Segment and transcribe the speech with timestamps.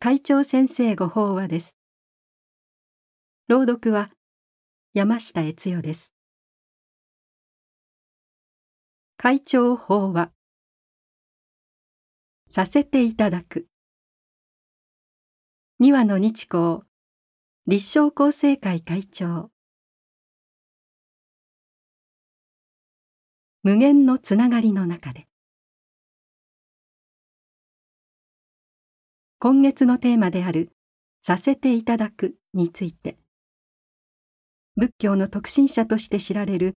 [0.00, 1.76] 会長先生ご法話です。
[3.48, 4.10] 朗読は
[4.94, 6.12] 山下悦代です。
[9.16, 10.30] 会長法話
[12.46, 13.66] させていただく
[15.80, 16.82] 二羽の日光
[17.66, 19.50] 立正厚生会会長
[23.64, 25.26] 無限のつながりの中で
[29.40, 30.72] 今月のテーマである
[31.22, 33.16] 「させていただく」について
[34.74, 36.74] 仏教の特進者として知られる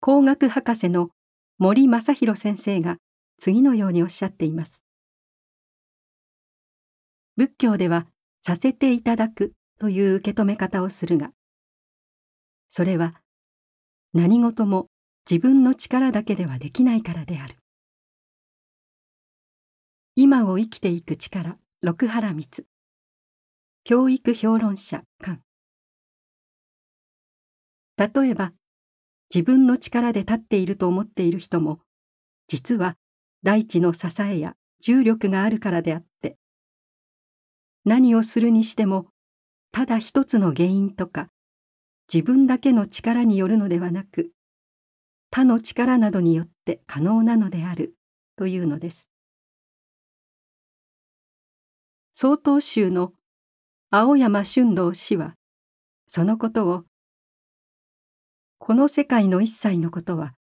[0.00, 1.10] 工学博士の
[1.58, 2.98] 森正弘先生が
[3.38, 4.82] 次のようにおっしゃっています。
[7.36, 8.08] 仏教では
[8.42, 11.32] 「させていただく」という受け止め方をするが
[12.70, 13.22] それは
[14.12, 14.88] 何事も
[15.30, 17.56] 自分の力だけではできないからである。
[20.16, 22.66] 今を生きていく力六原光。
[23.84, 25.42] 教育評論者官。
[27.98, 28.54] 例えば
[29.28, 31.80] 自分の力で立っていると思っている人も
[32.48, 32.96] 実は
[33.42, 36.38] 大地の支えや重力があるからであって。
[37.84, 39.08] 何をするにしても
[39.70, 41.28] ただ一つの原因とか
[42.10, 44.30] 自分だけの力によるのではなく
[45.30, 47.94] 他の力などによって可能なのである
[48.38, 49.10] というのです。
[52.16, 53.12] 曹洞宗の
[53.90, 55.34] 青山俊道氏は
[56.06, 56.84] そのことを
[58.58, 60.34] この世界の一切のことは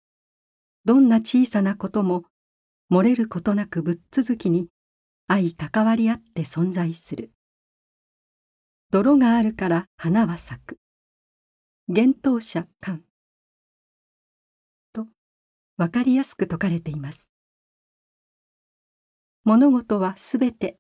[0.85, 2.25] どんな小さなことも
[2.91, 4.69] 漏れることなくぶっ続きに
[5.29, 7.33] 相関わり合って存在する。
[8.91, 10.79] 泥があるから花は咲く。
[11.89, 13.03] 幻冬者観
[14.93, 15.07] と
[15.79, 17.31] 分かりやすく説かれています。
[19.45, 20.77] 物事はすべて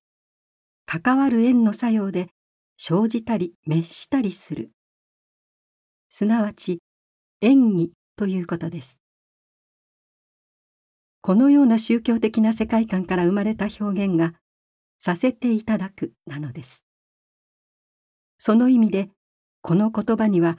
[1.00, 2.28] 関わる縁の作用で
[2.76, 4.72] 生じたり滅したりする。
[6.10, 6.82] すなわち
[7.40, 9.00] 縁起ということです。
[11.22, 14.34] このような宗教的な世界観から生まれた表現が
[15.00, 16.84] させていただくなのです。
[18.36, 19.08] その意味で
[19.62, 20.58] この言葉には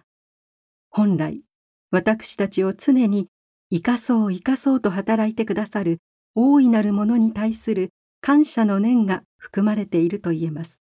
[0.89, 1.43] 本来
[1.91, 3.27] 私たちを常に
[3.69, 5.99] 生かそう生かそうと働いてくださる
[6.33, 7.89] 大いなるものに対する
[8.19, 10.79] 感謝の念が含まれていると言えます。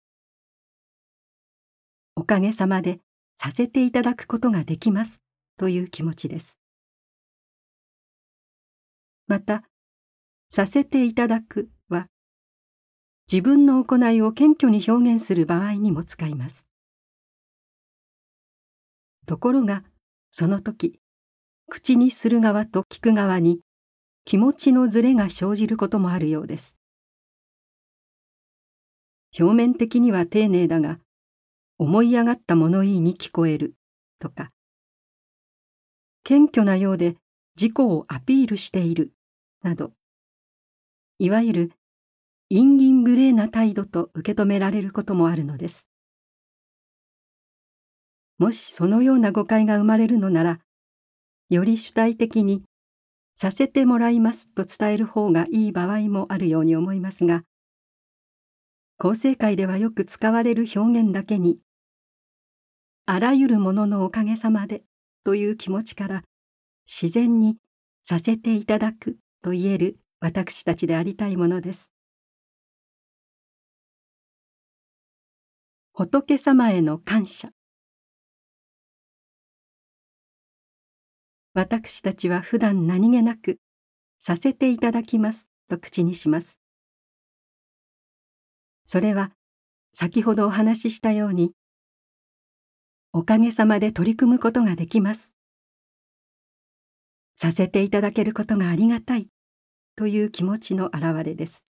[2.16, 2.98] おかげさまで
[3.36, 5.22] させていただくことができます
[5.58, 6.58] という気持ちです。
[9.28, 9.62] また、
[10.50, 12.08] させていただくは、
[13.30, 16.66] 自分の行いを謙虚に表現する場合にも使います。
[19.24, 19.84] ところが、
[20.32, 20.98] その時、
[21.70, 23.60] 口にする側と聞く側に
[24.24, 26.77] 気持ちのずれが生じることもあるようです。
[29.36, 30.98] 表面的には丁寧だが
[31.78, 33.74] 思い上がった物言いに聞こえる
[34.18, 34.50] とか
[36.24, 37.16] 謙虚なようで
[37.56, 39.12] 自己をアピールしている
[39.62, 39.92] など
[41.18, 41.72] いわゆる
[42.50, 45.86] 陰銀無礼な態度と受け止められることもあるのです。
[48.38, 50.60] もしそのような誤解が生まれるのなら
[51.50, 52.62] より主体的に
[53.34, 57.42] させてもらいますと伝える方がいい場合もあるように思いますが
[59.00, 61.60] 構成会ではよく使われる表現だけに
[63.06, 64.82] 「あらゆるもののおかげさまで」
[65.22, 66.24] という気持ちから
[66.86, 67.58] 自然に
[68.02, 71.92] させていただくと言える私たちでありたいものです。
[75.92, 77.52] 仏様への感謝
[81.54, 83.60] 私たちは普段何気なく
[84.18, 86.58] 「させていただきます」と口にします。
[88.90, 89.32] それは
[89.92, 91.52] 先ほどお話ししたように
[93.12, 95.34] おかげさまで取り組むことができます。
[97.36, 99.28] させていただけることがありがたい
[99.94, 101.66] という気持ちの表れです。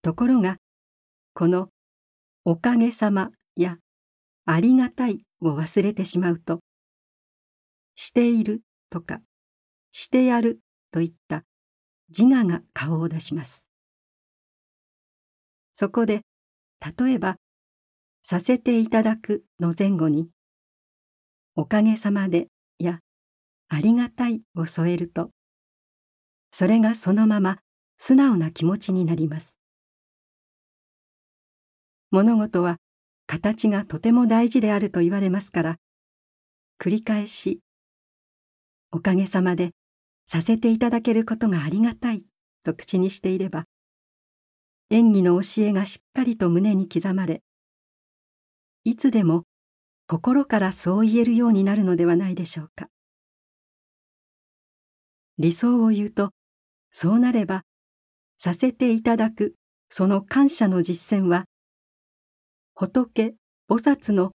[0.00, 0.56] ところが
[1.34, 1.68] この
[2.46, 3.76] 「おかげさま」や
[4.46, 6.60] 「ありがたい」を忘れてしまうと
[7.94, 9.20] 「している」とか
[9.92, 10.60] 「してやる」
[10.92, 11.44] といった
[12.08, 13.71] 自我が顔を出します。
[15.74, 16.22] そこで
[16.98, 17.36] 例えば
[18.22, 20.30] 「させていただく」の前後に
[21.56, 22.48] 「おかげさまで」
[22.78, 23.00] や
[23.68, 25.30] 「ありがたい」を添えると
[26.50, 27.58] それがそのまま
[27.98, 29.56] 素直な気持ちになります。
[32.10, 32.76] 物事は
[33.26, 35.78] 形がとても大事であると言われますから
[36.78, 37.60] 繰り返し
[38.92, 39.72] 「おかげさまで
[40.26, 42.22] させていただけることがありがたい」
[42.64, 43.64] と口にしていれば
[44.92, 47.42] 演技の教えがしっかりと胸に刻まれ
[48.84, 49.44] いつでも
[50.06, 52.88] 心からそう言えるようになるのではないでしょうか。
[55.38, 56.32] 理想を言うと
[56.90, 57.62] そうなれば
[58.36, 59.54] させていただく
[59.88, 61.46] その感謝の実践は
[62.74, 63.34] 仏
[63.70, 64.32] 菩薩の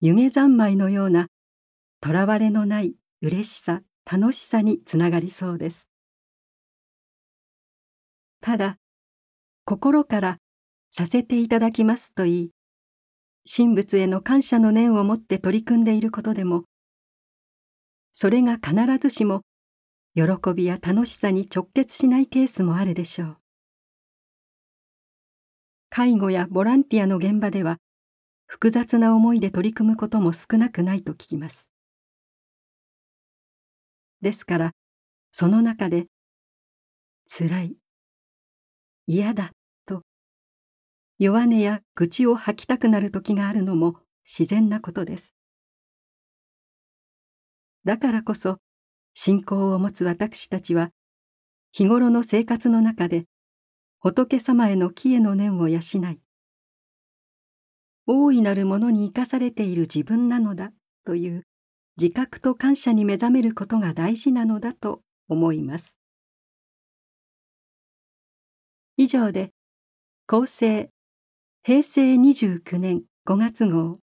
[0.00, 1.26] 湯気三昧のような
[2.00, 5.88] とらわれのない嬉しさ楽しさにつながりそうです。
[8.40, 8.79] ただ
[9.64, 10.36] 心から
[10.90, 12.50] させていただきますと言い
[13.50, 16.64] 神仏への感謝の念を持って取り組んでいることでも
[18.12, 19.42] それが必ずしも
[20.14, 20.24] 喜
[20.54, 23.36] びや楽しさに直結しないケースもあるでしょう。
[25.88, 27.78] 介護やボランティアの現場では
[28.46, 31.70] 複雑な思いで取り組むことも少なくないと聞きます。
[34.20, 34.70] ですから
[35.32, 36.06] その中で
[37.26, 37.76] つらい
[39.12, 39.50] 嫌だ
[39.86, 40.02] と。
[41.18, 45.34] 弱音や愚痴を吐きたくなる時があるのも自然なことです。
[47.84, 48.58] だからこそ
[49.12, 50.90] 信仰を持つ私たちは
[51.72, 53.24] 日頃の生活の中で
[53.98, 56.20] 仏様への帰依の念を養い
[58.06, 60.70] 大いなるものに生かされている自分なのだ
[61.04, 61.42] という
[62.00, 65.99] 自覚と感謝に目覚めることが大事なのだと思います。
[69.02, 69.54] 以上で
[70.26, 70.90] 厚生
[71.62, 73.98] 平成29年5月号。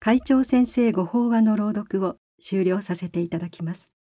[0.00, 3.95] 会長先生ご法話の朗読を終了させていただきます。